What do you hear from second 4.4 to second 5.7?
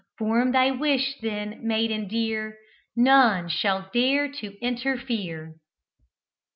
interfere!"